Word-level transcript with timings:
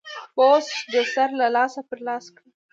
پوسټ 0.35 0.77
در 0.93 1.05
سره 1.13 1.47
لاس 1.55 1.73
پر 1.87 1.99
لاس 2.07 2.25
کړئ. 2.35 2.49